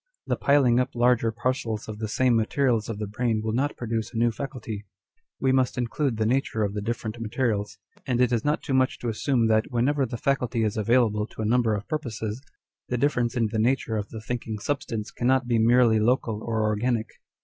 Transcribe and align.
The 0.25 0.35
piling 0.35 0.79
up 0.79 0.95
larger 0.95 1.31
parcels 1.31 1.87
of 1.87 1.99
the 1.99 2.07
same 2.07 2.35
materials 2.35 2.89
of 2.89 2.97
the 2.97 3.05
brain 3.05 3.43
will 3.43 3.51
not 3.53 3.77
produce 3.77 4.11
a 4.11 4.17
new 4.17 4.31
faculty: 4.31 4.87
we 5.39 5.51
must 5.51 5.77
include 5.77 6.17
the 6.17 6.25
nature 6.25 6.63
of 6.63 6.73
the 6.73 6.81
different 6.81 7.19
materials, 7.19 7.77
and 8.07 8.19
it 8.19 8.31
is 8.31 8.43
not 8.43 8.63
too 8.63 8.73
much 8.73 8.97
to 8.97 9.09
assume 9.09 9.45
that 9.49 9.69
whenever 9.69 10.07
'the 10.07 10.17
faculty 10.17 10.63
is 10.63 10.75
available 10.75 11.27
to 11.27 11.43
a 11.43 11.45
number 11.45 11.75
of 11.75 11.87
purposes, 11.87 12.41
the 12.89 12.97
difference 12.97 13.35
in 13.37 13.49
the 13.51 13.59
nature 13.59 13.95
of 13.95 14.09
the 14.09 14.21
thinking 14.21 14.57
substance 14.57 15.11
cannot 15.11 15.45
be 15.47 15.59
merely 15.59 15.99
local 15.99 16.41
or 16.43 16.63
organic. 16.63 17.07